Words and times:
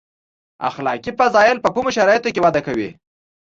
اخلاقي 0.69 1.11
فضایل 1.19 1.57
په 1.61 1.69
کومو 1.75 1.89
شرایطو 1.97 2.33
کې 2.33 2.43
وده 2.45 2.61
کوي. 2.67 2.89